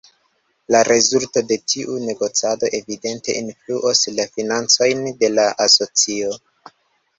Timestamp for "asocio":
5.69-6.35